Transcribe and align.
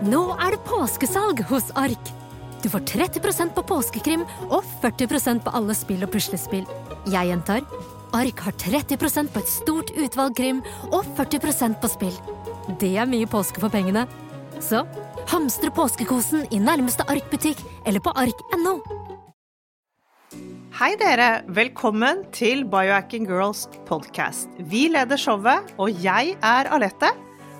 Nå 0.00 0.20
er 0.40 0.54
det 0.54 0.62
påskesalg 0.64 1.42
hos 1.50 1.66
Ark! 1.76 2.10
Du 2.62 2.70
får 2.72 2.86
30% 2.88 3.52
på 3.52 3.64
påskekrim 3.68 4.22
og 4.46 4.64
40% 4.80 5.42
på 5.44 5.52
alle 5.52 5.76
spill 5.76 6.06
og 6.06 6.12
puslespill. 6.14 6.64
Jeg 7.12 7.28
gjentar 7.28 7.66
Ark 8.16 8.40
har 8.46 8.56
30% 8.56 9.28
på 9.28 9.42
et 9.42 9.52
stort 9.52 9.92
utvalg 9.92 10.38
krim 10.40 10.64
og 10.88 11.04
40% 11.20 11.76
på 11.82 11.92
spill. 11.92 12.16
Det 12.80 12.94
er 12.96 13.12
mye 13.12 13.28
påske 13.28 13.60
for 13.60 13.68
pengene. 13.72 14.06
Så 14.64 14.86
hamstre 15.28 15.68
påskekosen 15.76 16.48
i 16.48 16.64
nærmeste 16.64 17.04
Ark-butikk 17.04 17.60
eller 17.84 18.00
på 18.00 18.16
ark.no. 18.16 18.78
Hei 20.80 20.94
dere, 20.96 21.42
velkommen 21.44 22.24
til 22.32 22.64
Biohacking 22.64 23.28
Girls 23.28 23.66
podcast. 23.84 24.48
Vi 24.56 24.88
leder 24.88 25.20
showet, 25.20 25.74
og 25.76 25.92
jeg 26.00 26.38
er 26.40 26.72
Alette. 26.72 27.12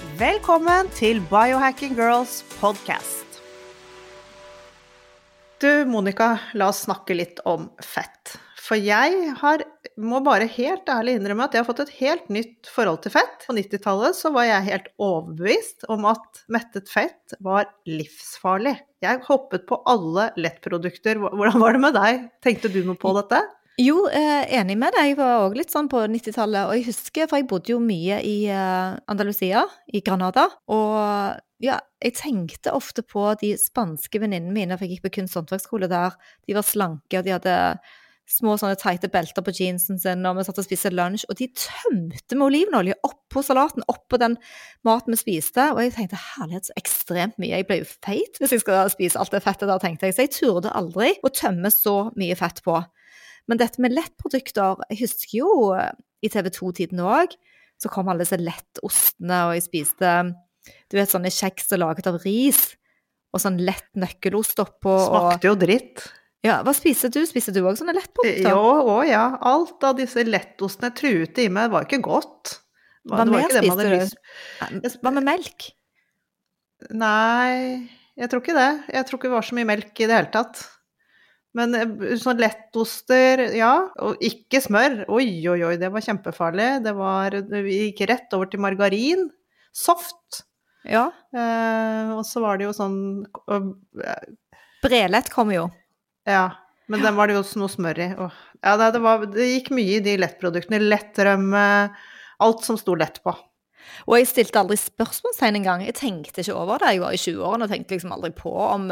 Velkommen 0.00 0.88
til 0.96 1.18
Biohacking 1.28 1.92
Girls 1.92 2.38
podcast. 2.56 3.40
Du, 5.60 5.84
Monica, 5.84 6.38
la 6.56 6.70
oss 6.72 6.86
snakke 6.86 7.12
litt 7.18 7.42
om 7.44 7.66
fett. 7.84 8.32
For 8.56 8.80
jeg 8.80 9.34
har, 9.42 9.64
må 10.00 10.22
bare 10.24 10.48
helt 10.48 10.88
ærlig 10.88 11.18
innrømme 11.18 11.44
at 11.44 11.52
jeg 11.52 11.60
har 11.60 11.68
fått 11.68 11.84
et 11.84 11.92
helt 11.98 12.32
nytt 12.32 12.70
forhold 12.72 13.02
til 13.04 13.12
fett. 13.18 13.44
På 13.44 13.58
90-tallet 13.58 14.16
så 14.16 14.32
var 14.32 14.48
jeg 14.48 14.68
helt 14.70 14.88
overbevist 14.96 15.84
om 15.92 16.08
at 16.08 16.44
mettet 16.48 16.88
fett 16.88 17.36
var 17.44 17.68
livsfarlig. 17.84 18.78
Jeg 19.04 19.20
hoppet 19.28 19.68
på 19.68 19.82
alle 19.84 20.30
lettprodukter. 20.40 21.20
Hvordan 21.28 21.60
var 21.60 21.76
det 21.76 21.84
med 21.84 21.98
deg? 22.00 22.28
Tenkte 22.40 22.72
du 22.72 22.80
noe 22.88 22.96
på 22.96 23.12
dette? 23.20 23.44
Jo, 23.78 24.08
eh, 24.10 24.48
enig 24.58 24.76
med 24.76 24.92
deg. 24.96 25.12
Jeg 25.12 25.18
var 25.20 25.44
òg 25.46 25.54
litt 25.56 25.70
sånn 25.72 25.88
på 25.88 26.02
90-tallet. 26.10 26.66
Og 26.68 26.74
jeg 26.76 26.88
husker, 26.90 27.28
for 27.30 27.40
jeg 27.40 27.48
bodde 27.48 27.72
jo 27.72 27.78
mye 27.80 28.18
i 28.26 28.34
eh, 28.50 28.98
Andalusia, 29.08 29.62
i 29.88 30.02
Granada. 30.04 30.48
Og 30.68 31.38
ja, 31.62 31.78
jeg 32.02 32.16
tenkte 32.18 32.74
ofte 32.76 33.04
på 33.06 33.30
de 33.40 33.54
spanske 33.60 34.20
venninnene 34.20 34.52
mine, 34.52 34.76
for 34.76 34.84
jeg 34.84 34.98
gikk 34.98 35.08
på 35.08 35.16
kunst- 35.20 35.36
og 35.36 35.44
håndverksskole 35.44 35.88
der. 35.92 36.18
De 36.48 36.56
var 36.56 36.66
slanke, 36.66 37.20
og 37.20 37.24
de 37.24 37.34
hadde 37.36 37.56
små 38.30 38.54
sånne 38.60 38.78
teite 38.78 39.10
belter 39.10 39.44
på 39.44 39.52
jeansen 39.54 39.98
sin, 39.98 40.22
og 40.28 40.38
vi 40.38 40.44
satt 40.46 40.60
og 40.62 40.66
spiste 40.66 40.92
lunsj, 40.94 41.26
og 41.30 41.38
de 41.40 41.48
tømte 41.50 42.36
med 42.36 42.46
olivenolje 42.46 42.96
oppå 43.06 43.42
salaten, 43.42 43.84
oppå 43.90 44.20
den 44.22 44.36
maten 44.86 45.16
vi 45.16 45.18
spiste, 45.18 45.70
og 45.74 45.82
jeg 45.82 45.96
tenkte 45.96 46.20
herlighet, 46.36 46.70
så 46.70 46.76
ekstremt 46.78 47.40
mye, 47.42 47.56
jeg 47.56 47.66
ble 47.66 47.80
jo 47.82 47.88
feit 47.90 48.38
hvis 48.38 48.54
jeg 48.54 48.62
skal 48.62 48.92
spise 48.92 49.18
alt 49.20 49.34
det 49.34 49.42
fettet 49.44 49.66
der, 49.66 49.82
tenkte 49.82 50.08
jeg, 50.08 50.16
så 50.16 50.26
jeg 50.26 50.34
turde 50.36 50.74
aldri 50.78 51.12
å 51.26 51.32
tømme 51.34 51.72
så 51.74 51.96
mye 52.18 52.38
fett 52.38 52.62
på. 52.66 52.78
Men 53.50 53.58
dette 53.58 53.82
med 53.82 53.94
lettprodukter, 53.96 54.84
jeg 54.92 55.00
husker 55.02 55.40
jo 55.40 55.50
i 56.22 56.30
TV 56.30 56.52
2-tiden 56.54 57.02
òg, 57.02 57.34
så 57.80 57.90
kom 57.90 58.10
alle 58.12 58.22
disse 58.22 58.38
lettostene, 58.38 59.40
og 59.48 59.56
jeg 59.56 59.66
spiste 59.66 60.14
du 60.90 60.98
vet, 60.98 61.10
sånne 61.10 61.32
kjeks 61.32 61.72
laget 61.80 62.06
av 62.10 62.20
ris, 62.22 62.60
og 63.32 63.42
sånn 63.42 63.60
lett 63.64 63.88
nøkkelost 63.98 64.60
oppå. 64.62 64.94
Smakte 65.06 65.48
jo 65.48 65.56
dritt. 65.58 66.02
Ja, 66.44 66.60
Hva 66.64 66.72
spiser 66.76 67.12
du? 67.12 67.20
Spiser 67.28 67.54
du 67.56 67.62
òg 67.62 67.76
sånne 67.78 67.94
lettprodukter? 67.96 68.48
Jo, 68.48 68.94
å 68.94 68.96
ja. 69.04 69.24
Alt 69.50 69.84
av 69.86 69.98
disse 69.98 70.24
lettostene 70.24 70.90
jeg 70.90 70.98
truet 71.00 71.40
i 71.42 71.48
meg 71.52 71.72
var 71.72 71.86
ikke 71.86 72.00
godt. 72.04 72.56
Hva 73.08 73.26
mer 73.28 73.52
spiste 73.52 73.88
du? 73.90 74.96
Hva 75.02 75.12
med 75.16 75.26
melk? 75.26 75.70
Nei, 76.96 77.88
jeg 78.16 78.32
tror 78.32 78.44
ikke 78.44 78.56
det. 78.56 78.70
Jeg 78.96 79.08
tror 79.08 79.20
ikke 79.20 79.28
det 79.28 79.36
var 79.36 79.48
så 79.48 79.58
mye 79.58 79.68
melk 79.68 79.92
i 80.00 80.08
det 80.08 80.16
hele 80.16 80.32
tatt. 80.32 80.62
Men 81.58 81.74
sånn 82.20 82.38
lettoster, 82.38 83.42
ja. 83.58 83.72
Og 84.06 84.20
ikke 84.22 84.60
smør. 84.62 85.02
Oi, 85.10 85.26
oi, 85.50 85.58
oi, 85.66 85.74
det 85.80 85.90
var 85.90 86.04
kjempefarlig. 86.04 86.68
Det 86.84 86.94
var 86.98 87.34
Vi 87.50 87.80
gikk 87.88 88.04
rett 88.10 88.36
over 88.38 88.50
til 88.50 88.62
margarin. 88.62 89.26
Soft. 89.74 90.44
Ja. 90.86 91.08
Eh, 91.34 92.12
og 92.14 92.22
så 92.26 92.42
var 92.44 92.58
det 92.58 92.68
jo 92.68 92.72
sånn 92.76 92.96
øh, 93.52 93.66
Brelett 94.80 95.28
kom 95.32 95.50
jo. 95.52 95.66
Ja. 96.28 96.48
Men 96.90 97.04
den 97.04 97.14
var 97.18 97.28
det 97.28 97.36
jo 97.36 97.42
også 97.44 97.60
noe 97.60 97.70
smør 97.70 98.00
i. 98.02 98.08
Og, 98.18 98.38
ja, 98.64 98.72
det, 98.80 98.88
det, 98.96 99.02
var, 99.04 99.26
det, 99.30 99.50
gikk 99.52 99.70
mye 99.76 99.98
i 99.98 100.04
de 100.04 100.16
lettproduktene. 100.18 100.80
Lettrømme. 100.82 101.64
Alt 102.42 102.64
som 102.66 102.78
sto 102.80 102.96
lett 102.98 103.20
på. 103.22 103.34
Og 104.08 104.18
jeg 104.18 104.28
stilte 104.30 104.60
aldri 104.60 104.78
spørsmålstegn 104.80 105.60
engang. 105.60 105.84
Jeg 105.86 105.98
tenkte 106.00 106.44
ikke 106.44 106.58
over 106.58 106.82
det. 106.82 106.94
Jeg 106.94 107.02
var 107.04 107.16
i 107.16 107.20
20-årene 107.20 107.66
og 107.66 107.72
tenkte 107.72 107.96
liksom 107.96 108.14
aldri 108.16 108.32
på 108.36 108.52
om, 108.64 108.86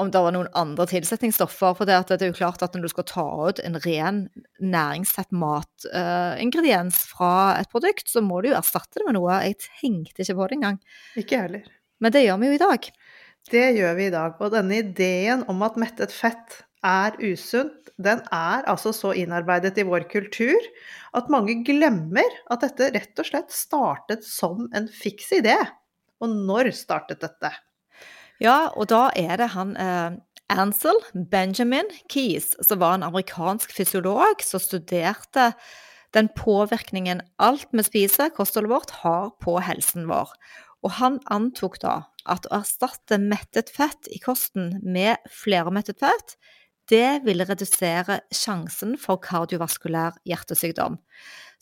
om 0.00 0.12
det 0.12 0.22
var 0.26 0.34
noen 0.36 0.50
andre 0.58 0.86
tilsetningsstoffer. 0.90 1.76
For 1.78 1.88
det, 1.88 2.00
det, 2.10 2.20
er 2.20 2.32
jo 2.32 2.38
klart 2.38 2.64
at 2.66 2.76
når 2.76 2.86
du 2.86 2.92
skal 2.94 3.08
ta 3.10 3.26
ut 3.48 3.62
en 3.64 3.80
ren 3.86 4.20
næringstett 4.60 5.32
matingrediens 5.34 7.00
uh, 7.04 7.08
fra 7.14 7.34
et 7.60 7.72
produkt, 7.72 8.08
så 8.10 8.24
må 8.24 8.42
du 8.42 8.52
jo 8.52 8.58
erstatte 8.58 9.00
det 9.00 9.08
med 9.08 9.18
noe. 9.18 9.40
Jeg 9.46 9.60
tenkte 9.66 10.24
ikke 10.24 10.38
på 10.40 10.50
det 10.50 10.60
engang. 10.60 10.80
Ikke 11.20 11.42
heller. 11.46 11.66
Men 12.02 12.14
det 12.14 12.26
gjør 12.26 12.40
vi 12.42 12.52
jo 12.52 12.58
i 12.58 12.64
dag. 12.64 12.92
Det 13.50 13.66
gjør 13.76 13.98
vi 13.98 14.06
i 14.08 14.14
dag. 14.14 14.38
Og 14.40 14.54
denne 14.54 14.80
ideen 14.80 15.44
om 15.52 15.64
at 15.66 15.76
mettet 15.80 16.14
fett 16.14 16.62
er 16.84 17.16
usunt, 17.22 17.90
den 17.96 18.20
er 18.34 18.66
altså 18.70 18.92
så 18.94 19.12
innarbeidet 19.16 19.78
i 19.78 19.86
vår 19.86 20.06
kultur 20.10 20.68
at 21.14 21.30
mange 21.32 21.60
glemmer 21.66 22.36
at 22.50 22.64
dette 22.64 22.90
rett 22.96 23.22
og 23.22 23.28
slett 23.28 23.54
startet 23.54 24.26
som 24.26 24.68
en 24.74 24.88
fiks 24.90 25.30
idé. 25.36 25.56
Og 26.22 26.30
når 26.30 26.72
startet 26.76 27.22
dette? 27.22 27.52
Ja, 28.42 28.70
og 28.74 28.88
da 28.90 29.08
er 29.16 29.38
det 29.38 29.52
han 29.54 29.74
eh, 29.78 30.16
Ansel 30.52 30.98
Benjamin 31.30 31.88
Keys, 32.10 32.52
som 32.60 32.82
var 32.82 32.98
en 32.98 33.06
amerikansk 33.06 33.72
fysiolog 33.72 34.42
som 34.44 34.62
studerte 34.62 35.52
den 36.14 36.28
påvirkningen 36.36 37.22
alt 37.42 37.70
vi 37.74 37.82
spiser, 37.86 38.30
kostholdet 38.34 38.70
vårt, 38.70 38.92
har 39.02 39.32
på 39.42 39.56
helsen 39.62 40.06
vår. 40.10 40.30
Og 40.84 40.98
han 41.00 41.18
antok 41.32 41.80
da 41.82 42.02
at 42.30 42.46
å 42.48 42.60
erstatte 42.60 43.18
mettet 43.20 43.72
fett 43.72 44.08
i 44.12 44.20
kosten 44.22 44.78
med 44.82 45.20
flermettet 45.32 46.00
fett, 46.02 46.36
det 46.90 47.24
ville 47.24 47.46
redusere 47.48 48.20
sjansen 48.34 48.98
for 49.00 49.20
kardiovaskulær 49.24 50.18
hjertesykdom. 50.28 50.98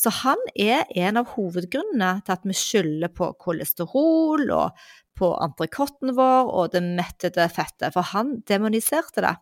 Så 0.01 0.11
han 0.23 0.41
er 0.59 0.89
en 0.99 1.21
av 1.21 1.31
hovedgrunnene 1.37 2.25
til 2.27 2.35
at 2.35 2.47
vi 2.49 2.57
skylder 2.57 3.13
på 3.15 3.31
kolesterol 3.43 4.49
og 4.51 4.83
på 5.19 5.29
entrecôten 5.45 6.15
vår 6.17 6.51
og 6.51 6.73
det 6.75 6.83
mettede 6.83 7.47
fettet, 7.53 7.93
for 7.95 8.11
han 8.15 8.41
demoniserte 8.49 9.23
det. 9.23 9.37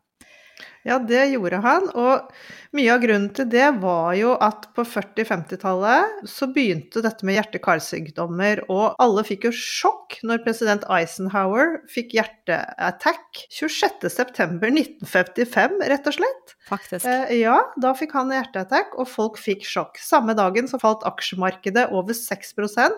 Ja, 0.87 0.99
det 0.99 1.33
gjorde 1.35 1.61
han. 1.61 1.91
Og 1.93 2.31
mye 2.77 2.93
av 2.95 3.01
grunnen 3.03 3.31
til 3.37 3.49
det 3.53 3.67
var 3.83 4.15
jo 4.17 4.31
at 4.41 4.75
på 4.77 4.83
40-50-tallet 4.89 6.29
så 6.31 6.47
begynte 6.53 7.03
dette 7.05 7.27
med 7.27 7.35
hjerte-karsykdommer, 7.37 8.63
og 8.73 8.95
alle 9.03 9.23
fikk 9.29 9.45
jo 9.49 9.53
sjokk 9.57 10.11
når 10.27 10.45
president 10.47 10.83
Eisenhower 10.93 11.67
fikk 11.93 12.09
hjerteattack 12.17 13.25
26.9.1955, 13.59 15.77
rett 15.93 16.07
og 16.09 16.15
slett. 16.17 16.47
Faktisk. 16.71 17.05
Eh, 17.05 17.35
ja, 17.43 17.59
da 17.81 17.91
fikk 17.99 18.13
han 18.17 18.33
hjerteattack, 18.35 18.89
og 18.97 19.07
folk 19.11 19.37
fikk 19.41 19.63
sjokk. 19.69 19.95
Samme 20.01 20.35
dagen 20.39 20.67
så 20.71 20.79
falt 20.81 21.07
aksjemarkedet 21.09 21.85
over 21.93 22.15
6% 22.17 22.93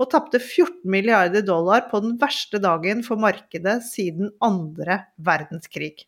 og 0.00 0.08
tapte 0.12 0.40
14 0.40 0.88
milliarder 0.88 1.44
dollar 1.44 1.90
på 1.90 2.00
den 2.00 2.14
verste 2.20 2.60
dagen 2.62 3.02
for 3.04 3.20
markedet 3.20 3.82
siden 3.84 4.30
andre 4.44 5.02
verdenskrig. 5.20 6.06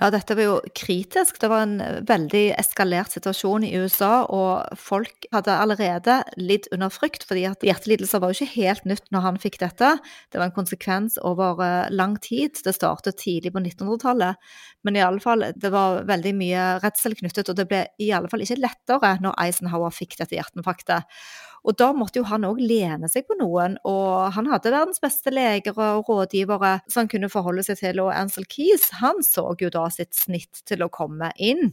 Ja, 0.00 0.06
dette 0.08 0.32
var 0.32 0.46
jo 0.46 0.52
kritisk. 0.72 1.36
Det 1.36 1.50
var 1.52 1.66
en 1.66 2.04
veldig 2.08 2.54
eskalert 2.56 3.12
situasjon 3.12 3.66
i 3.68 3.74
USA, 3.76 4.22
og 4.24 4.78
folk 4.80 5.26
hadde 5.34 5.52
allerede 5.52 6.14
lidd 6.40 6.70
under 6.72 6.88
frykt, 6.88 7.26
fordi 7.28 7.42
at 7.50 7.66
hjertelidelser 7.66 8.22
var 8.22 8.32
jo 8.32 8.38
ikke 8.40 8.62
helt 8.62 8.88
nytt 8.88 9.12
når 9.12 9.26
han 9.26 9.40
fikk 9.42 9.60
dette. 9.60 9.90
Det 10.32 10.40
var 10.40 10.48
en 10.48 10.56
konsekvens 10.56 11.18
over 11.20 11.60
eh, 11.60 11.92
lang 11.92 12.16
tid. 12.24 12.56
Det 12.64 12.72
startet 12.72 13.20
tidlig 13.20 13.52
på 13.52 13.60
1900-tallet. 13.60 14.40
Men 14.80 14.96
i 14.96 15.04
alle 15.04 15.20
fall, 15.20 15.44
det 15.60 15.74
var 15.76 16.06
veldig 16.08 16.34
mye 16.40 16.66
redsel 16.80 17.18
knyttet, 17.20 17.52
og 17.52 17.60
det 17.60 17.68
ble 17.68 17.84
i 18.00 18.08
alle 18.16 18.32
fall 18.32 18.46
ikke 18.46 18.62
lettere 18.64 19.18
når 19.20 19.36
Eisenhower 19.44 19.92
fikk 19.92 20.16
dette 20.22 20.40
hjerteinfarktet. 20.40 21.20
Og 21.62 21.76
da 21.78 21.92
måtte 21.94 22.18
jo 22.18 22.26
han 22.26 22.46
òg 22.48 22.58
lene 22.58 23.06
seg 23.10 23.28
på 23.28 23.36
noen, 23.38 23.76
og 23.86 24.32
han 24.34 24.48
hadde 24.50 24.72
verdens 24.74 25.02
beste 25.02 25.30
leger 25.30 25.76
og 25.78 26.08
rådgivere 26.10 26.72
som 26.88 27.04
han 27.04 27.12
kunne 27.12 27.30
forholde 27.30 27.62
seg 27.66 27.78
til, 27.78 28.00
og 28.02 28.10
Ansel 28.16 28.48
Keys 28.50 28.88
han 28.98 29.22
så 29.26 29.46
jo 29.60 29.70
da 29.70 29.86
sitt 29.94 30.16
snitt 30.18 30.64
til 30.66 30.82
å 30.82 30.90
komme 30.92 31.30
inn 31.38 31.70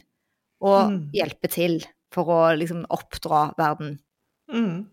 og 0.62 0.94
mm. 0.94 1.02
hjelpe 1.16 1.50
til 1.50 1.80
for 2.14 2.30
å 2.30 2.40
liksom 2.60 2.84
oppdra 2.94 3.50
verden. 3.58 3.98
Mm. 4.52 4.86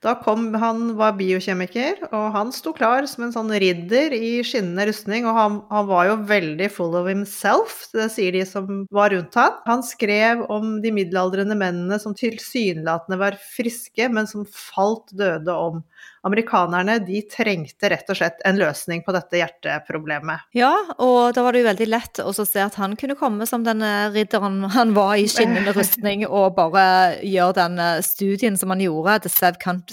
Da 0.00 0.14
kom 0.16 0.54
Han 0.56 0.94
var 0.96 1.12
biokjemiker, 1.18 1.98
og 2.08 2.30
han 2.32 2.52
sto 2.56 2.72
klar 2.76 3.04
som 3.10 3.26
en 3.26 3.34
sånn 3.34 3.50
ridder 3.60 4.14
i 4.16 4.40
skinnende 4.46 4.86
rustning. 4.88 5.26
Og 5.28 5.36
han, 5.36 5.58
han 5.68 5.88
var 5.90 6.08
jo 6.08 6.14
veldig 6.30 6.70
full 6.72 6.96
of 6.96 7.08
himself, 7.10 7.82
det 7.92 8.08
sier 8.14 8.32
de 8.32 8.46
som 8.48 8.86
var 8.94 9.12
rundt 9.12 9.36
han. 9.36 9.58
Han 9.68 9.84
skrev 9.84 10.46
om 10.48 10.78
de 10.80 10.94
middelaldrende 10.96 11.58
mennene 11.58 12.00
som 12.00 12.16
tilsynelatende 12.16 13.20
var 13.20 13.36
friske, 13.52 14.08
men 14.08 14.30
som 14.30 14.48
falt 14.48 15.12
døde 15.12 15.52
om 15.52 15.84
amerikanerne 16.24 16.98
de 17.04 17.22
trengte 17.32 17.88
rett 17.92 18.08
og 18.12 18.18
slett 18.18 18.42
en 18.48 18.58
løsning 18.60 19.00
på 19.04 19.12
dette 19.16 19.40
hjerteproblemet. 19.40 20.48
Ja, 20.56 20.72
og 21.00 21.32
da 21.36 21.44
var 21.44 21.56
det 21.56 21.62
jo 21.62 21.68
veldig 21.70 21.88
lett 21.88 22.20
å 22.24 22.32
se 22.36 22.60
at 22.60 22.76
han 22.80 22.96
kunne 23.00 23.16
komme 23.16 23.48
som 23.48 23.64
den 23.64 23.84
ridderen 24.12 24.62
han 24.72 24.92
var 24.96 25.14
i 25.20 25.28
skinnende 25.30 25.72
rustning, 25.76 26.26
og 26.28 26.56
bare 26.58 26.84
gjøre 27.24 27.56
den 27.62 27.80
eh, 27.80 28.02
studien 28.04 28.56
som 28.60 28.72
han 28.72 28.84
gjorde, 28.84 29.20
The 29.24 29.32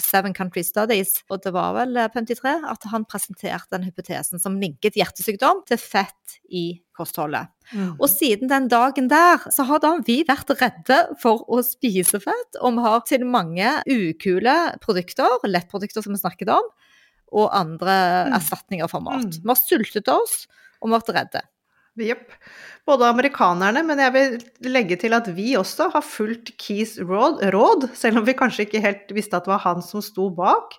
Seven 0.04 0.34
Country 0.36 0.62
Studies. 0.66 1.14
Og 1.32 1.42
det 1.44 1.52
var 1.54 1.74
vel 1.76 1.98
53 2.14 2.44
eh, 2.50 2.66
at 2.72 2.86
han 2.92 3.06
presenterte 3.08 3.72
den 3.74 3.86
hypotesen 3.88 4.42
som 4.42 4.58
linket 4.60 4.98
hjertesykdom 4.98 5.64
til 5.68 5.80
fett 5.80 6.38
i 6.48 6.80
kostholdet. 6.96 7.50
Mm. 7.72 7.92
Og 7.96 8.06
siden 8.10 8.50
den 8.50 8.68
dagen 8.72 9.10
der, 9.10 9.44
så 9.54 9.66
har 9.68 9.82
da 9.84 9.94
vi 10.06 10.20
vært 10.28 10.50
redde 10.58 11.00
for 11.22 11.44
å 11.46 11.60
spise 11.66 12.20
fett. 12.22 12.60
Og 12.60 12.78
vi 12.78 12.86
har 12.86 13.04
til 13.08 13.26
mange 13.28 13.74
ukule 13.86 14.56
produkter, 14.84 15.38
lettprodukter 15.46 16.04
som 16.04 16.16
vi 16.16 16.22
snakket 16.22 16.54
om, 16.54 16.72
og 17.28 17.52
andre 17.52 17.94
mm. 18.30 18.38
erstatninger 18.40 18.90
for 18.90 19.04
mat. 19.04 19.28
Mm. 19.28 19.44
Vi 19.44 19.52
har 19.52 19.60
sultet 19.60 20.10
oss, 20.12 20.42
og 20.80 20.88
vi 20.88 20.94
har 20.94 21.02
vært 21.02 21.16
redde. 21.18 21.46
Jepp. 22.06 22.32
Både 22.88 23.08
amerikanerne, 23.10 23.82
men 23.84 24.00
jeg 24.00 24.14
vil 24.14 24.38
legge 24.72 24.96
til 25.00 25.16
at 25.16 25.28
vi 25.36 25.52
også 25.58 25.90
har 25.92 26.04
fulgt 26.04 26.54
Keys 26.60 26.96
råd, 27.04 27.42
råd, 27.52 27.90
selv 27.98 28.22
om 28.22 28.26
vi 28.28 28.36
kanskje 28.38 28.64
ikke 28.64 28.82
helt 28.84 29.12
visste 29.16 29.36
at 29.36 29.44
det 29.44 29.52
var 29.52 29.64
han 29.66 29.84
som 29.84 30.04
sto 30.04 30.30
bak. 30.32 30.78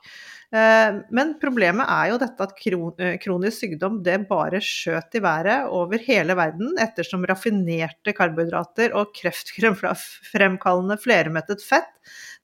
Eh, 0.49 0.95
men 1.13 1.35
problemet 1.37 1.85
er 1.85 2.09
jo 2.09 2.17
dette 2.23 2.41
at 2.47 2.63
eh, 2.65 3.19
kronisk 3.21 3.61
sykdom 3.61 3.99
det 4.05 4.17
bare 4.31 4.57
skjøt 4.65 5.19
i 5.19 5.21
været 5.21 5.69
over 5.69 6.01
hele 6.01 6.33
verden 6.39 6.73
ettersom 6.81 7.27
raffinerte 7.29 8.15
karbohydrater 8.17 8.95
og 8.97 9.13
kreftfremkallende 9.13 10.97
flermettet 11.03 11.61
fett 11.61 11.93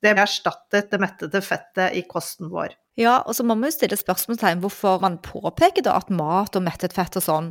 det 0.06 0.13
erstattet 0.22 0.92
det 0.92 1.01
mettede 1.01 1.42
fettet 1.42 1.98
i 1.98 2.06
kosten 2.06 2.51
vår. 2.54 2.75
Ja, 2.96 3.18
og 3.28 3.36
så 3.36 3.44
må 3.44 3.58
vi 3.60 3.68
jo 3.68 3.76
stille 3.76 3.98
spørsmålstegn 4.00 4.62
hvorfor 4.64 5.02
man 5.04 5.18
påpeker 5.20 5.84
da 5.84 5.98
at 6.00 6.08
mat 6.16 6.56
og 6.56 6.64
mettet 6.64 6.94
fett 6.96 7.18
og 7.20 7.26
sånn, 7.26 7.50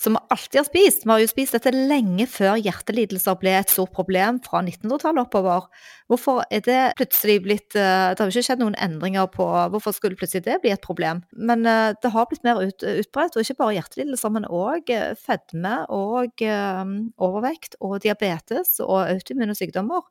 som 0.00 0.16
vi 0.16 0.22
alltid 0.32 0.56
har 0.62 0.64
spist, 0.70 1.04
vi 1.04 1.12
har 1.12 1.20
jo 1.20 1.28
spist 1.28 1.56
dette 1.56 1.72
lenge 1.74 2.24
før 2.32 2.56
hjertelidelser 2.56 3.36
ble 3.42 3.52
et 3.58 3.74
stort 3.74 3.92
problem 3.96 4.40
fra 4.46 4.62
1900-tallet 4.64 5.26
oppover. 5.26 5.68
Hvorfor 6.08 6.40
er 6.48 6.64
det 6.64 6.80
plutselig 6.96 7.36
blitt 7.44 7.76
eh, 7.76 8.14
Det 8.14 8.22
har 8.22 8.30
jo 8.30 8.32
ikke 8.32 8.46
skjedd 8.48 8.62
noen 8.62 8.78
endringer 8.80 9.28
på 9.36 9.44
hvorfor 9.74 9.92
skulle 9.92 10.16
plutselig 10.16 10.46
det 10.46 10.60
bli 10.64 10.72
et 10.72 10.84
problem? 10.84 11.20
Men 11.36 11.68
eh, 11.68 11.92
det 12.00 12.14
har 12.16 12.28
blitt 12.30 12.46
mer 12.46 12.64
ut, 12.64 12.80
utbredt, 12.80 13.36
og 13.36 13.44
ikke 13.44 13.60
bare 13.60 13.76
hjertelidelser, 13.76 14.32
men 14.32 14.48
òg 14.48 14.96
eh, 14.96 15.12
fedme 15.20 15.82
og 15.92 16.40
overvekt 16.40 17.76
og 17.84 17.98
diabetes 18.06 18.78
og 18.80 19.02
autoimmune 19.10 19.58
sykdommer. 19.58 20.08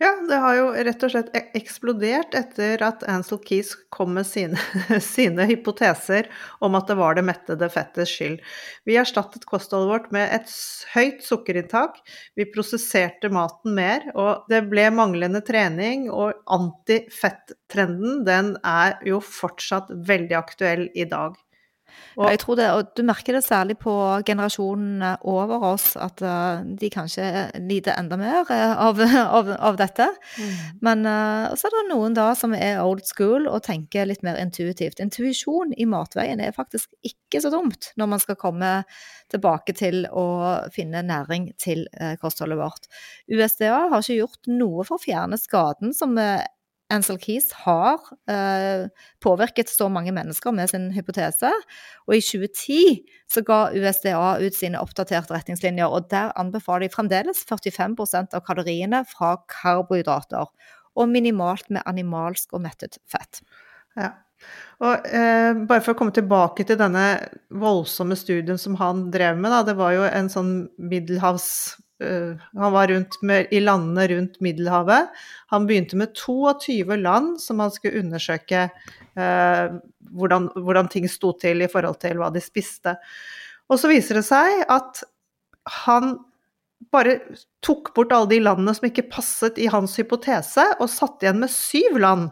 Ja, 0.00 0.14
det 0.28 0.36
har 0.40 0.54
jo 0.56 0.68
rett 0.72 1.02
og 1.04 1.10
slett 1.12 1.34
e- 1.36 1.50
eksplodert 1.58 2.32
etter 2.38 2.80
at 2.86 3.02
Ansel 3.10 3.40
Keys 3.44 3.74
kom 3.92 4.14
med 4.16 4.24
sine, 4.24 4.56
sine, 5.04 5.44
hypoteser 5.50 6.30
om 6.64 6.78
at 6.78 6.88
det 6.88 6.96
var 6.96 7.18
det 7.18 7.26
mettede 7.28 7.68
fettets 7.72 8.14
skyld. 8.14 8.38
Vi 8.88 8.96
erstattet 8.96 9.44
kostholdet 9.50 9.90
vårt 9.90 10.08
med 10.16 10.32
et 10.38 10.54
høyt 10.94 11.20
sukkerinntak, 11.26 12.00
vi 12.32 12.48
prosesserte 12.48 13.28
maten 13.34 13.76
mer, 13.76 14.08
og 14.14 14.48
det 14.48 14.62
ble 14.72 14.88
manglende 14.96 15.44
trening, 15.44 16.08
og 16.08 16.40
antifett-trenden 16.48 18.24
den 18.24 18.54
er 18.64 18.96
jo 19.04 19.20
fortsatt 19.20 19.92
veldig 20.08 20.40
aktuell 20.40 20.88
i 20.96 21.04
dag. 21.12 21.36
Og, 22.18 22.26
jeg 22.30 22.40
tror 22.42 22.58
det, 22.58 22.66
og 22.74 22.90
Du 22.96 23.02
merker 23.06 23.36
det 23.36 23.42
særlig 23.46 23.76
på 23.80 23.92
generasjonene 24.26 25.12
over 25.28 25.64
oss, 25.72 25.92
at 26.00 26.22
uh, 26.24 26.62
de 26.64 26.90
kanskje 26.92 27.24
lider 27.62 27.96
enda 27.98 28.18
mer 28.20 28.50
uh, 28.50 28.74
av, 28.88 29.00
av, 29.38 29.50
av, 29.56 29.78
dette. 29.80 30.08
Mm. 30.36 30.58
Men 30.86 31.06
uh, 31.06 31.54
så 31.54 31.68
er 31.68 31.76
det 31.76 31.84
noen 31.92 32.16
da 32.16 32.30
som 32.38 32.54
er 32.56 32.82
old 32.82 33.04
school 33.08 33.48
og 33.50 33.62
tenker 33.66 34.08
litt 34.08 34.24
mer 34.26 34.40
intuitivt. 34.42 35.02
Intuisjon 35.02 35.74
i 35.76 35.88
matveien 35.88 36.42
er 36.42 36.56
faktisk 36.56 36.92
ikke 37.06 37.42
så 37.42 37.52
dumt 37.52 37.92
når 38.00 38.12
man 38.14 38.22
skal 38.22 38.38
komme 38.40 38.72
tilbake 39.30 39.74
til 39.78 40.02
å 40.10 40.26
finne 40.74 41.04
næring 41.06 41.52
til 41.60 41.84
kostholdet 42.18 42.58
vårt. 42.58 42.88
USDA 43.30 43.76
har 43.92 44.02
ikke 44.02 44.18
gjort 44.18 44.50
noe 44.50 44.82
for 44.82 44.98
å 44.98 45.04
fjerne 45.04 45.38
skaden 45.38 45.94
som 45.94 46.18
Ansel 46.90 47.18
Keys 47.22 47.52
har 47.64 48.00
eh, 48.30 48.88
påvirket 49.22 49.70
så 49.70 49.88
mange 49.92 50.12
mennesker 50.14 50.54
med 50.54 50.70
sin 50.72 50.88
hypotese. 50.94 51.50
Og 52.08 52.16
i 52.16 52.22
2010 52.24 53.04
så 53.30 53.44
ga 53.46 53.60
USDA 53.74 54.38
ut 54.42 54.56
sine 54.56 54.80
oppdaterte 54.82 55.34
retningslinjer, 55.34 55.86
og 55.86 56.10
der 56.10 56.34
anbefaler 56.40 56.88
de 56.88 56.94
fremdeles 56.94 57.44
45% 57.48 58.34
av 58.36 58.44
kaloriene 58.46 59.04
fra 59.08 59.36
karbohydrater. 59.50 60.50
Og 60.98 61.10
minimalt 61.10 61.70
med 61.70 61.86
animalsk 61.86 62.56
og 62.56 62.64
mettet 62.66 62.98
fett. 63.10 63.42
Ja. 63.98 64.16
Og 64.80 65.06
eh, 65.12 65.52
bare 65.68 65.84
for 65.84 65.92
å 65.92 65.98
komme 65.98 66.14
tilbake 66.16 66.64
til 66.66 66.78
denne 66.80 67.04
voldsomme 67.52 68.16
studien 68.16 68.58
som 68.58 68.78
han 68.80 69.10
drev 69.12 69.38
med, 69.38 69.52
da. 69.52 69.62
Det 69.68 69.76
var 69.78 69.94
jo 69.94 70.06
en 70.08 70.30
sånn 70.32 70.54
middelhavs 70.80 71.50
han 72.00 72.72
var 72.72 72.92
med, 73.26 73.50
i 73.52 73.60
landene 73.60 74.06
rundt 74.08 74.40
Middelhavet. 74.40 75.10
Han 75.52 75.66
begynte 75.68 75.98
med 76.00 76.14
22 76.16 76.96
land 76.96 77.36
som 77.42 77.60
han 77.60 77.72
skulle 77.74 78.00
undersøke 78.00 78.66
eh, 78.66 79.76
hvordan, 80.16 80.48
hvordan, 80.56 80.88
ting 80.88 81.08
sto 81.10 81.34
til 81.38 81.62
i 81.62 81.70
forhold 81.70 82.00
til 82.00 82.20
hva 82.20 82.30
de 82.32 82.42
spiste. 82.42 82.96
Og 83.70 83.78
så 83.80 83.90
viser 83.90 84.18
det 84.18 84.26
seg 84.26 84.64
at 84.72 85.04
han 85.84 86.16
bare 86.90 87.18
tok 87.64 87.92
bort 87.94 88.12
alle 88.16 88.30
de 88.32 88.40
landene 88.42 88.72
som 88.74 88.88
ikke 88.88 89.10
passet 89.12 89.58
i 89.60 89.68
hans 89.70 89.98
hypotese, 90.00 90.64
og 90.80 90.90
satt 90.90 91.22
igjen 91.22 91.42
med 91.42 91.52
syv 91.52 92.00
land. 92.00 92.30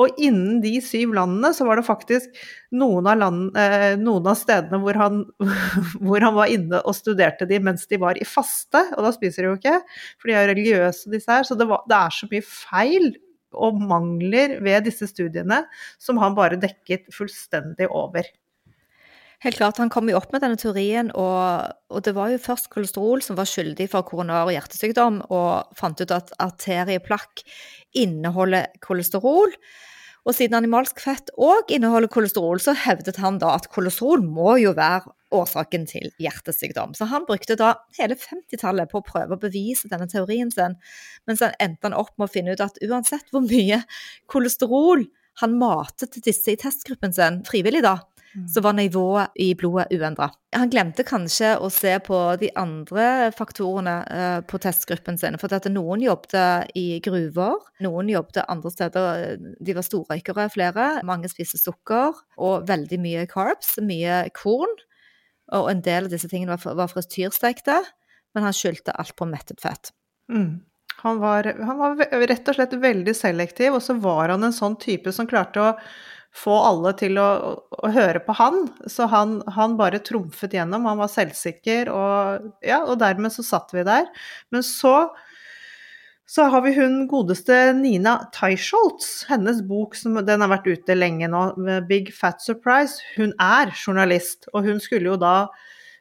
Og 0.00 0.20
innen 0.20 0.60
de 0.62 0.78
syv 0.84 1.12
landene 1.18 1.50
så 1.52 1.66
var 1.68 1.76
det 1.76 1.84
faktisk 1.84 2.38
noen 2.80 3.08
av, 3.10 3.18
land, 3.20 3.58
eh, 3.60 3.92
noen 4.00 4.30
av 4.30 4.38
stedene 4.40 4.80
hvor 4.80 4.96
han, 4.96 5.18
hvor 6.04 6.24
han, 6.24 6.36
var 6.38 6.52
inne 6.52 6.80
og 6.80 6.96
studerte 6.96 7.48
de 7.48 7.60
mens 7.60 7.84
de 7.90 8.00
var 8.00 8.16
i 8.16 8.28
faste, 8.28 8.86
og 8.96 9.04
da 9.04 9.12
spiser 9.12 9.44
de 9.44 9.50
jo 9.50 9.58
ikke, 9.60 9.76
for 10.16 10.30
de 10.30 10.38
er 10.38 10.48
religiøse 10.52 11.12
disse 11.12 11.28
her. 11.28 11.44
Så 11.48 11.58
det, 11.60 11.68
var, 11.68 11.84
det 11.90 11.98
er 11.98 12.16
så 12.16 12.30
mye 12.32 12.46
feil 12.48 13.10
og 13.52 13.80
mangler 13.84 14.56
ved 14.64 14.86
disse 14.88 15.10
studiene 15.10 15.62
som 16.00 16.20
han 16.22 16.36
bare 16.38 16.60
dekket 16.60 17.10
fullstendig 17.12 17.90
over. 17.92 18.24
Helt 19.42 19.56
klart, 19.58 19.78
Han 19.82 19.90
kom 19.90 20.06
jo 20.06 20.14
opp 20.20 20.30
med 20.30 20.44
denne 20.44 20.58
teorien, 20.58 21.08
og, 21.18 21.72
og, 21.90 22.02
det 22.06 22.12
var 22.14 22.30
jo 22.30 22.38
først 22.38 22.68
kolesterol 22.70 23.24
som 23.26 23.34
var 23.34 23.48
skyldig 23.50 23.88
for 23.90 24.06
koronar- 24.06 24.46
og 24.46 24.54
hjertesykdom, 24.54 25.16
og 25.34 25.72
fant 25.74 25.98
ut 25.98 26.12
at 26.14 26.30
arterieplakk 26.42 27.42
inneholder 27.98 28.70
kolesterol. 28.84 29.50
Og 30.22 30.36
siden 30.38 30.54
animalsk 30.54 31.00
fett 31.02 31.32
òg 31.34 31.72
inneholder 31.74 32.12
kolesterol, 32.14 32.62
så 32.62 32.76
hevdet 32.84 33.18
han 33.18 33.40
da 33.42 33.56
at 33.56 33.66
kolesterol 33.74 34.22
må 34.22 34.54
jo 34.62 34.76
være 34.78 35.10
årsaken 35.34 35.88
til 35.90 36.12
hjertesykdom. 36.22 36.94
Så 36.94 37.08
han 37.10 37.26
brukte 37.26 37.56
da 37.58 37.72
hele 37.98 38.14
50-tallet 38.14 38.92
på 38.92 39.00
å 39.00 39.08
prøve 39.08 39.34
å 39.34 39.42
bevise 39.42 39.90
denne 39.90 40.06
teorien 40.12 40.54
sin, 40.54 40.78
men 41.26 41.40
så 41.40 41.50
endte 41.58 41.88
han 41.88 41.98
opp 41.98 42.14
med 42.14 42.28
å 42.28 42.34
finne 42.36 42.54
ut 42.54 42.62
at 42.62 42.78
uansett 42.86 43.34
hvor 43.34 43.42
mye 43.42 43.82
kolesterol 44.30 45.02
han 45.40 45.58
matet 45.58 46.20
disse 46.22 46.52
i 46.52 46.60
testgruppen 46.60 47.14
sin, 47.16 47.40
frivillig 47.48 47.82
da, 47.82 47.96
så 48.48 48.62
var 48.64 48.72
nivået 48.72 49.34
i 49.40 49.52
blodet 49.58 49.92
uendra. 49.92 50.30
Han 50.56 50.70
glemte 50.72 51.04
kanskje 51.04 51.52
å 51.60 51.68
se 51.72 51.92
på 52.04 52.18
de 52.40 52.48
andre 52.58 53.30
faktorene 53.36 53.96
eh, 54.08 54.38
på 54.48 54.60
testgruppen 54.62 55.18
sin. 55.20 55.36
For 55.40 55.52
at 55.52 55.68
noen 55.72 56.04
jobbet 56.04 56.72
i 56.78 56.86
gruver, 57.04 57.60
noen 57.84 58.08
jobbet 58.12 58.42
andre 58.46 58.72
steder. 58.72 59.36
De 59.60 59.76
var 59.76 59.86
storrøykere, 59.86 60.48
flere. 60.54 60.88
Mange 61.08 61.30
spiste 61.32 61.60
sukker 61.60 62.16
og 62.40 62.66
veldig 62.68 63.00
mye 63.04 63.28
carbs, 63.30 63.76
mye 63.84 64.24
korn. 64.36 64.76
Og 65.52 65.68
en 65.72 65.84
del 65.84 66.08
av 66.08 66.12
disse 66.12 66.30
tingene 66.32 66.56
var, 66.56 66.76
var 66.78 66.92
frityrstekte, 66.92 67.82
men 68.32 68.48
han 68.48 68.56
skyldte 68.56 68.94
alt 68.96 69.16
på 69.18 69.28
mettet 69.28 69.60
fett. 69.60 69.92
Mm. 70.32 70.62
Han 71.02 71.18
var, 71.18 71.48
han 71.58 71.78
var, 71.78 71.96
rett 72.28 72.48
og 72.48 72.56
slett 72.56 72.74
veldig 72.78 73.14
selektiv, 73.16 73.74
og 73.76 73.82
så 73.82 73.96
var 74.00 74.32
han 74.32 74.44
en 74.46 74.54
sånn 74.54 74.76
type 74.80 75.12
som 75.12 75.28
klarte 75.28 75.64
å 75.64 75.72
få 76.36 76.54
alle 76.64 76.94
til 76.96 77.18
å, 77.20 77.28
å 77.60 77.90
høre 77.92 78.22
på 78.24 78.36
han. 78.38 78.64
Så 78.88 79.08
han, 79.12 79.40
han, 79.56 79.76
bare 79.80 80.00
trumfet 80.04 80.56
gjennom, 80.56 80.88
han 80.88 81.00
var 81.02 81.12
selvsikker, 81.12 81.90
og, 81.92 82.48
ja, 82.64 82.82
og 82.86 82.96
dermed 83.02 83.34
så 83.34 83.44
satt 83.46 83.74
vi 83.76 83.84
der. 83.88 84.08
Men 84.54 84.64
så 84.66 85.10
så 86.32 86.46
har 86.48 86.62
vi 86.64 86.70
hun 86.72 87.02
godeste 87.10 87.74
Nina 87.76 88.14
Teicholtz. 88.32 89.26
Hennes 89.28 89.58
bok 89.68 89.92
som, 89.98 90.14
den 90.24 90.40
har 90.40 90.48
vært 90.48 90.70
ute 90.70 90.94
lenge 90.96 91.28
nå, 91.28 91.42
'Big 91.84 92.08
Fat 92.16 92.40
Surprise'. 92.40 93.02
Hun 93.18 93.34
er 93.36 93.74
journalist, 93.74 94.48
og 94.54 94.64
hun 94.64 94.80
skulle 94.80 95.12
jo 95.12 95.18
da 95.20 95.50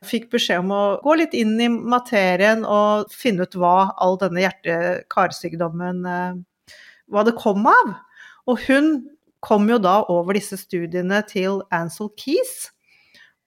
Fikk 0.01 0.31
beskjed 0.33 0.63
om 0.63 0.71
å 0.73 0.83
gå 1.03 1.13
litt 1.19 1.35
inn 1.38 1.59
i 1.61 1.67
materien 1.69 2.63
og 2.65 3.11
finne 3.13 3.45
ut 3.45 3.53
hva 3.53 3.91
all 4.01 4.15
denne 4.17 4.41
hjerte-karsykdommen 4.41 6.00
eh, 6.09 6.39
Hva 7.11 7.23
det 7.27 7.35
kom 7.38 7.67
av. 7.69 7.91
Og 8.50 8.63
hun 8.65 8.89
kom 9.41 9.67
jo 9.69 9.79
da 9.81 10.01
over 10.12 10.38
disse 10.38 10.60
studiene 10.60 11.21
til 11.29 11.63
Ansel 11.74 12.12
Keys 12.19 12.69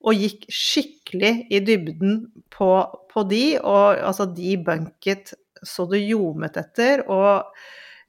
og 0.05 0.19
gikk 0.21 0.45
skikkelig 0.51 1.47
i 1.49 1.61
dybden 1.65 2.19
på, 2.53 2.69
på 3.11 3.23
de, 3.31 3.57
og 3.63 4.03
altså 4.05 4.27
de 4.29 4.53
bunket 4.61 5.33
så 5.65 5.87
det 5.89 6.03
ljomet 6.05 6.59
etter, 6.61 7.01
og 7.09 7.47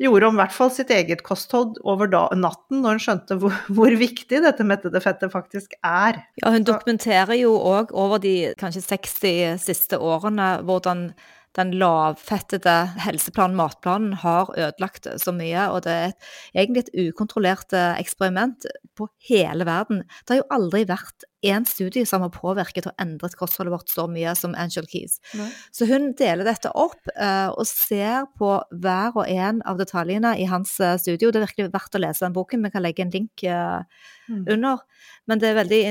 gjorde 0.03 0.29
om 0.29 0.37
hvert 0.37 0.53
fall 0.53 0.73
sitt 0.75 0.91
eget 0.93 1.23
kosthold 1.25 1.79
over 1.89 2.11
da, 2.13 2.27
natten, 2.37 2.83
når 2.83 2.99
hun 2.99 3.05
skjønte 3.07 3.39
hvor, 3.41 3.55
hvor, 3.73 3.95
viktig 3.97 4.43
dette 4.45 4.67
mettede 4.67 5.01
fettet 5.01 5.33
faktisk 5.33 5.73
er. 5.81 6.21
Ja, 6.43 6.53
hun 6.53 6.67
dokumenterer 6.69 7.39
jo 7.41 7.55
òg 7.57 7.95
over 7.97 8.21
de 8.21 8.53
kanskje 8.61 8.85
60 8.85 9.65
siste 9.65 10.01
årene 10.03 10.59
hvordan 10.69 11.09
den 11.57 11.73
lavfettede 11.81 12.75
helseplanen, 13.05 13.57
matplanen, 13.57 14.13
har 14.23 14.51
ødelagt 14.57 15.09
så 15.23 15.33
mye. 15.33 15.69
Og 15.73 15.85
det 15.87 15.95
er 15.95 16.11
et, 16.11 16.29
egentlig 16.55 16.85
et 16.85 17.09
ukontrollert 17.09 17.73
eh, 17.77 17.95
eksperiment 18.01 18.69
på 18.97 19.09
hele 19.29 19.67
verden. 19.69 20.03
Det 20.25 20.35
har 20.35 20.43
jo 20.43 20.51
aldri 20.57 20.85
vært 20.89 21.27
én 21.47 21.67
studie 21.69 22.07
som 22.09 22.25
har 22.25 22.33
påvirket 22.35 22.89
og 22.91 23.03
endret 23.03 23.37
kostholdet 23.39 23.75
vårt 23.75 23.93
så 23.93 24.07
mye 24.11 24.33
som 24.39 24.57
Angel 24.59 24.87
Keys. 24.91 25.19
Nei. 25.39 25.49
Så 25.75 25.89
hun 25.89 26.11
deler 26.19 26.49
dette 26.49 26.73
opp 26.75 27.11
uh, 27.15 27.53
og 27.53 27.65
ser 27.69 28.27
på 28.39 28.53
hver 28.83 29.17
og 29.17 29.31
en 29.31 29.63
av 29.69 29.81
detaljene 29.81 30.35
i 30.41 30.49
hans 30.51 30.75
uh, 30.83 30.97
studio. 31.01 31.31
Det 31.31 31.41
er 31.41 31.47
virkelig 31.47 31.73
verdt 31.75 31.99
å 31.99 32.03
lese 32.03 32.27
den 32.27 32.37
boken. 32.37 32.65
Vi 32.67 32.73
kan 32.75 32.85
legge 32.85 33.05
en 33.05 33.15
link 33.15 33.47
uh, 33.47 33.85
mm. 34.29 34.47
under. 34.57 34.83
Men 35.31 35.43
det 35.43 35.51
er 35.51 35.61
veldig 35.61 35.83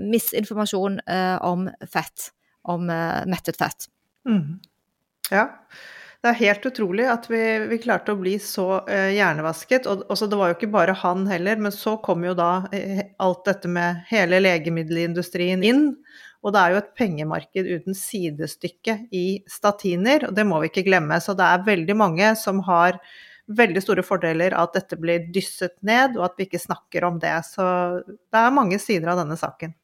misinformasjon 0.00 0.94
om 1.44 1.66
fett, 1.92 2.30
om 2.64 2.86
mettet 3.28 3.58
fett. 3.60 3.84
Mm. 4.24 4.56
Ja. 5.34 5.46
Det 6.18 6.32
er 6.32 6.38
helt 6.40 6.64
utrolig 6.66 7.04
at 7.06 7.28
vi, 7.30 7.40
vi 7.70 7.76
klarte 7.78 8.10
å 8.10 8.18
bli 8.18 8.34
så 8.42 8.80
eh, 8.90 9.12
hjernevasket. 9.14 9.86
Og 9.86 10.02
også, 10.10 10.26
det 10.26 10.38
var 10.40 10.50
jo 10.50 10.56
ikke 10.56 10.70
bare 10.74 10.96
han 11.04 11.28
heller, 11.30 11.60
men 11.62 11.74
så 11.74 11.94
kom 12.02 12.26
jo 12.26 12.34
da 12.38 12.66
eh, 12.74 13.04
alt 13.22 13.44
dette 13.46 13.70
med 13.70 14.02
hele 14.10 14.40
legemiddelindustrien 14.42 15.62
inn. 15.62 15.84
Og 16.42 16.54
det 16.54 16.60
er 16.62 16.74
jo 16.74 16.80
et 16.82 16.90
pengemarked 16.98 17.70
uten 17.70 17.96
sidestykke 17.98 18.98
i 19.14 19.24
statiner, 19.50 20.26
og 20.28 20.34
det 20.34 20.46
må 20.46 20.58
vi 20.62 20.72
ikke 20.72 20.86
glemme. 20.90 21.20
Så 21.22 21.38
det 21.38 21.46
er 21.46 21.66
veldig 21.66 21.98
mange 21.98 22.34
som 22.38 22.64
har 22.66 22.98
veldig 23.48 23.82
store 23.82 24.04
fordeler 24.04 24.54
av 24.58 24.68
at 24.68 24.80
dette 24.82 24.98
blir 25.00 25.30
dysset 25.34 25.76
ned, 25.86 26.18
og 26.18 26.28
at 26.28 26.38
vi 26.38 26.48
ikke 26.48 26.66
snakker 26.66 27.06
om 27.06 27.22
det. 27.22 27.36
Så 27.46 27.64
det 28.04 28.42
er 28.42 28.54
mange 28.54 28.82
sider 28.82 29.14
av 29.14 29.22
denne 29.22 29.38
saken. 29.38 29.74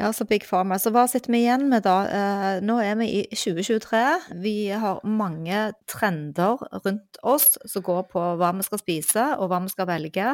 Ja, 0.00 0.12
så 0.12 0.24
Big 0.24 0.46
Pharma. 0.48 0.78
Så 0.80 0.92
hva 0.94 1.04
sitter 1.10 1.34
vi 1.34 1.42
igjen 1.44 1.66
med 1.68 1.84
da? 1.84 1.96
Eh, 2.08 2.60
nå 2.64 2.78
er 2.80 2.96
vi 3.00 3.08
i 3.20 3.22
2023. 3.36 4.04
Vi 4.40 4.56
har 4.72 5.02
mange 5.04 5.66
trender 5.90 6.62
rundt 6.84 7.20
oss 7.22 7.58
som 7.68 7.84
går 7.84 8.06
på 8.12 8.22
hva 8.40 8.54
vi 8.56 8.64
skal 8.66 8.80
spise 8.80 9.26
og 9.36 9.52
hva 9.52 9.60
vi 9.64 9.74
skal 9.74 9.90
velge. 9.92 10.30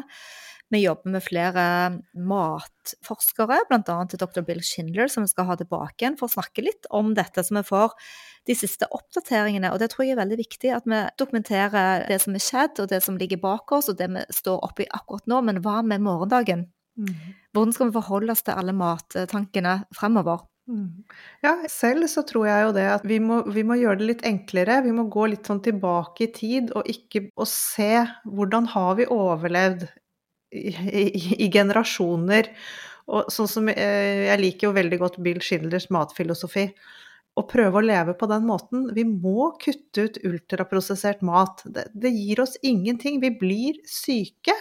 Vi 0.69 0.83
jobber 0.83 1.15
med 1.15 1.25
flere 1.25 1.65
matforskere, 2.13 3.63
bl.a. 3.71 3.99
dr. 4.05 4.43
Bill 4.45 4.61
Schindler, 4.61 5.09
som 5.09 5.25
vi 5.25 5.33
skal 5.33 5.49
ha 5.49 5.57
tilbake 5.57 6.05
igjen 6.05 6.19
for 6.21 6.29
å 6.29 6.35
snakke 6.35 6.65
litt 6.67 6.89
om 6.93 7.15
dette, 7.17 7.41
så 7.41 7.57
vi 7.57 7.63
får 7.65 7.95
de 8.49 8.57
siste 8.57 8.89
oppdateringene. 8.93 9.73
Og 9.73 9.81
det 9.81 9.89
tror 9.95 10.05
jeg 10.05 10.17
er 10.17 10.21
veldig 10.21 10.39
viktig, 10.43 10.75
at 10.77 10.89
vi 10.89 11.01
dokumenterer 11.21 12.05
det 12.11 12.21
som 12.21 12.37
er 12.37 12.45
skjedd, 12.45 12.83
og 12.85 12.93
det 12.93 13.01
som 13.05 13.17
ligger 13.21 13.41
bak 13.41 13.73
oss, 13.73 13.89
og 13.89 13.97
det 14.01 14.11
vi 14.13 14.27
står 14.37 14.61
oppi 14.69 14.89
akkurat 14.93 15.25
nå. 15.31 15.41
Men 15.49 15.63
hva 15.65 15.81
med 15.81 16.05
morgendagen? 16.05 16.69
Mm. 16.99 17.35
Hvordan 17.55 17.75
skal 17.75 17.91
vi 17.91 17.97
forholde 17.97 18.35
oss 18.35 18.45
til 18.47 18.59
alle 18.59 18.75
mattankene 18.77 19.81
fremover? 19.97 20.45
Mm. 20.69 21.05
Ja, 21.41 21.55
selv 21.73 22.11
så 22.13 22.23
tror 22.29 22.45
jeg 22.45 22.67
jo 22.67 22.73
det 22.77 22.85
at 22.93 23.07
vi 23.09 23.17
må, 23.25 23.41
vi 23.49 23.65
må, 23.65 23.79
gjøre 23.81 24.03
det 24.03 24.09
litt 24.11 24.27
enklere. 24.29 24.83
Vi 24.85 24.93
må 24.93 25.07
gå 25.09 25.31
litt 25.33 25.49
sånn 25.49 25.63
tilbake 25.65 26.27
i 26.27 26.33
tid 26.35 26.75
og 26.77 26.89
ikke 26.91 27.31
og 27.39 27.49
se 27.49 28.05
hvordan 28.29 28.69
har 28.75 28.99
vi 28.99 29.09
overlevd 29.15 29.87
i, 30.53 30.69
i, 30.69 31.07
i 31.47 31.51
generasjoner. 31.53 32.53
Og 33.09 33.33
sånn 33.33 33.49
som 33.49 33.69
eh, 33.73 34.29
Jeg 34.29 34.41
liker 34.43 34.69
jo 34.69 34.77
veldig 34.77 34.99
godt 35.01 35.21
Bill 35.25 35.41
Schindlers 35.45 35.89
matfilosofi. 35.95 36.69
Å 37.39 37.45
prøve 37.49 37.81
å 37.81 37.85
leve 37.85 38.17
på 38.19 38.29
den 38.29 38.45
måten. 38.45 38.89
Vi 38.93 39.07
må 39.09 39.53
kutte 39.63 40.09
ut 40.09 40.19
ultraprosessert 40.27 41.23
mat. 41.25 41.63
Det, 41.65 41.87
det 41.95 42.13
gir 42.13 42.43
oss 42.45 42.59
ingenting. 42.67 43.23
Vi 43.25 43.31
blir 43.41 43.79
syke. 43.89 44.57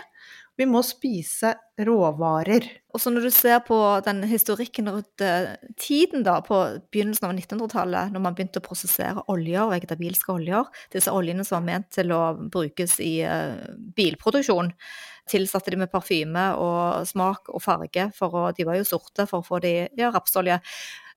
Vi 0.57 0.65
må 0.65 0.81
spise 0.81 1.51
råvarer. 1.85 2.65
Og 2.89 3.01
så 3.01 3.11
når 3.13 3.27
du 3.27 3.33
ser 3.33 3.59
på 3.65 3.77
den 4.05 4.23
historikken 4.25 4.89
rundt 4.89 5.21
eh, 5.21 5.51
tiden 5.77 6.23
da, 6.25 6.39
på 6.45 6.57
begynnelsen 6.89 7.27
av 7.29 7.35
1900-tallet, 7.35 8.13
når 8.13 8.23
man 8.23 8.37
begynte 8.37 8.61
å 8.61 8.65
prosessere 8.65 9.21
oljer, 9.29 9.69
vegetabilske 9.69 10.33
oljer, 10.33 10.65
disse 10.95 11.13
oljene 11.13 11.45
som 11.45 11.59
var 11.59 11.67
ment 11.67 11.91
til 11.93 12.13
å 12.15 12.21
brukes 12.49 12.97
i 13.05 13.19
uh, 13.21 13.69
bilproduksjon, 13.97 14.73
tilsatte 15.29 15.73
de 15.73 15.83
med 15.83 15.91
parfyme 15.93 16.47
og 16.57 17.05
smak 17.05 17.51
og 17.53 17.61
farge, 17.61 18.09
for 18.17 18.33
å, 18.33 18.47
de 18.57 18.65
var 18.65 18.79
jo 18.79 18.87
sorte 18.87 19.27
for 19.29 19.43
å 19.43 19.47
få 19.47 19.61
de 19.61 19.75
ja, 19.99 20.09
rapsolje. 20.15 20.57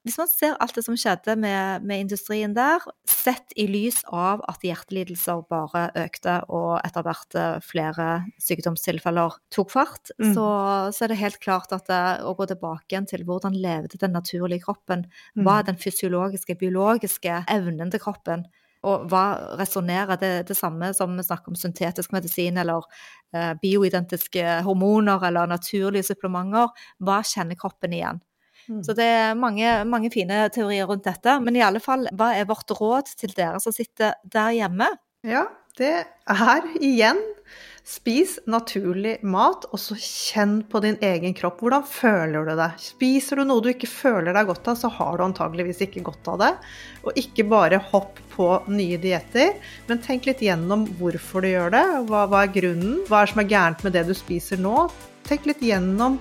Hvis 0.07 0.17
man 0.17 0.29
ser 0.33 0.55
alt 0.57 0.73
det 0.73 0.83
som 0.87 0.97
skjedde 0.97 1.35
med, 1.37 1.85
med, 1.85 2.07
industrien 2.07 2.55
der, 2.57 2.81
sett 3.09 3.53
i 3.61 3.67
lys 3.69 3.99
av 4.09 4.41
at 4.49 4.63
hjertelidelser 4.65 5.43
bare 5.51 5.91
økte 6.07 6.39
og 6.49 6.79
etter 6.81 7.05
hvert 7.05 7.37
eh, 7.37 7.59
flere 7.65 8.07
sykdomstilfeller 8.41 9.37
tok 9.53 9.75
fart, 9.75 10.13
mm. 10.17 10.31
så, 10.33 10.47
så, 10.97 11.05
er 11.05 11.13
det 11.13 11.21
helt 11.21 11.41
klart 11.45 11.75
at 11.77 11.85
det, 11.91 12.01
å 12.25 12.33
gå 12.39 12.49
tilbake 12.49 12.89
igjen 12.89 13.11
til 13.11 13.27
hvordan 13.29 13.59
levde 13.61 14.01
den 14.01 14.17
naturlige 14.17 14.65
kroppen, 14.65 15.05
mm. 15.37 15.45
hva 15.45 15.59
er 15.61 15.69
den 15.69 15.81
fysiologiske, 15.81 16.57
biologiske 16.63 17.45
evnen 17.53 17.93
til 17.93 18.01
kroppen? 18.01 18.49
Og 18.89 19.05
hva 19.13 19.25
resonnerer 19.61 20.17
det, 20.17 20.33
det 20.49 20.57
samme 20.57 20.95
som 20.97 21.13
vi 21.13 21.27
snakker 21.27 21.53
om 21.53 21.61
syntetisk 21.61 22.15
medisin 22.17 22.57
eller 22.63 22.87
eh, 23.37 23.53
bioidentiske 23.61 24.63
hormoner 24.65 25.29
eller 25.29 25.53
naturlige 25.53 26.09
supplementer? 26.09 26.73
Hva 27.05 27.21
kjenner 27.21 27.61
kroppen 27.61 28.01
igjen? 28.01 28.25
Mm. 28.69 28.83
Så 28.87 28.97
det 28.99 29.07
er 29.07 29.39
mange, 29.39 29.73
mange, 29.89 30.11
fine 30.13 30.43
teorier 30.55 30.91
rundt 30.91 31.07
dette. 31.09 31.39
Men 31.45 31.57
i 31.57 31.65
alle 31.65 31.83
fall, 31.83 32.09
hva 32.13 32.33
er 32.37 32.49
vårt 32.51 32.71
råd 32.77 33.15
til 33.21 33.35
dere 33.37 33.63
som 33.63 33.75
sitter 33.75 34.19
der 34.25 34.53
hjemme? 34.57 34.91
Ja, 35.27 35.47
det 35.79 35.95
er 36.31 36.71
igjen 36.81 37.21
Spis 37.91 38.37
naturlig 38.47 39.17
mat, 39.27 39.65
og 39.73 39.81
så 39.81 39.97
kjenn 39.99 40.61
på 40.69 40.83
din 40.85 40.99
egen 41.03 41.33
kropp. 41.35 41.63
Hvordan 41.65 41.87
føler 41.89 42.47
du 42.47 42.53
deg? 42.59 42.77
Spiser 42.79 43.41
du 43.41 43.47
noe 43.49 43.65
du 43.65 43.71
ikke 43.73 43.89
føler 43.91 44.37
deg 44.37 44.51
godt 44.51 44.69
av, 44.71 44.77
så 44.79 44.91
har 44.95 45.17
du 45.17 45.25
antageligvis 45.25 45.81
ikke 45.87 46.05
godt 46.07 46.29
av 46.31 46.39
det. 46.43 46.51
Og 47.03 47.19
ikke 47.19 47.47
bare 47.51 47.81
hopp 47.91 48.21
på 48.35 48.51
nye 48.71 49.01
dietter, 49.01 49.57
men 49.89 50.03
tenk 50.05 50.29
litt 50.29 50.45
gjennom 50.45 50.85
hvorfor 51.01 51.43
du 51.43 51.51
gjør 51.51 51.75
det. 51.75 51.87
Hva, 52.11 52.27
hva 52.31 52.45
er 52.45 52.55
grunnen? 52.55 53.01
Hva 53.09 53.23
er 53.23 53.27
det 53.27 53.35
som 53.35 53.43
er 53.43 53.51
gærent 53.57 53.87
med 53.87 53.97
det 53.97 54.05
du 54.11 54.15
spiser 54.19 54.61
nå? 54.61 54.87
Tenk 55.27 55.49
litt 55.49 55.65
gjennom 55.65 56.21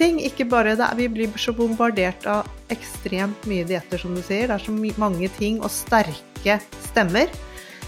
ting. 0.00 0.18
Ikke 0.24 0.48
bare 0.48 0.74
det, 0.78 0.88
Vi 0.96 1.08
blir 1.08 1.38
så 1.38 1.52
bombardert 1.56 2.26
av 2.26 2.48
ekstremt 2.72 3.46
mye 3.46 3.66
dietter, 3.68 4.00
som 4.00 4.14
du 4.16 4.22
sier. 4.22 4.48
Det 4.48 4.56
er 4.56 4.64
så 4.64 4.72
mange 4.98 5.28
ting 5.36 5.60
og 5.60 5.70
sterke 5.70 6.58
stemmer. 6.88 7.28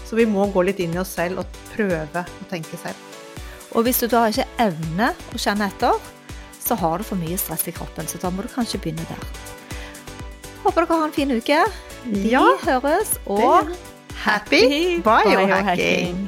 Så 0.05 0.15
vi 0.19 0.25
må 0.29 0.45
gå 0.53 0.61
litt 0.63 0.79
inn 0.83 0.93
i 0.93 1.01
oss 1.01 1.15
selv 1.17 1.41
og 1.41 1.61
prøve 1.73 2.23
å 2.23 2.49
tenke 2.51 2.77
selv. 2.77 2.99
Og 3.73 3.87
hvis 3.87 4.03
du 4.03 4.07
da 4.07 4.27
ikke 4.29 4.45
evner 4.61 5.17
å 5.33 5.41
kjenne 5.41 5.69
etter, 5.71 5.97
så 6.63 6.77
har 6.79 7.01
du 7.01 7.07
for 7.07 7.19
mye 7.19 7.37
stress 7.41 7.65
i 7.67 7.73
kroppen. 7.75 8.07
Så 8.07 8.21
da 8.21 8.29
må 8.29 8.45
du 8.45 8.51
kanskje 8.53 8.79
begynne 8.83 9.07
der. 9.09 9.25
Håper 10.63 10.85
dere 10.85 10.99
har 10.99 11.09
en 11.09 11.17
fin 11.17 11.33
uke. 11.33 11.59
Vi 12.05 12.29
ja, 12.35 12.45
høres, 12.63 13.17
og 13.25 13.73
happy 14.23 15.01
biohacking! 15.03 16.27